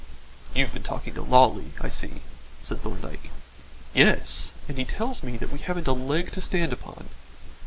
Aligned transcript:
"You've 0.55 0.73
been 0.73 0.81
talking 0.81 1.13
to 1.13 1.21
Lawley, 1.21 1.73
I 1.79 1.89
see," 1.89 2.23
said 2.63 2.81
Thorndyke. 2.81 3.29
"Yes, 3.93 4.51
and 4.67 4.79
he 4.79 4.83
tells 4.83 5.21
me 5.21 5.37
that 5.37 5.51
we 5.51 5.59
haven't 5.59 5.87
a 5.87 5.93
leg 5.93 6.31
to 6.31 6.41
stand 6.41 6.73
upon." 6.73 7.09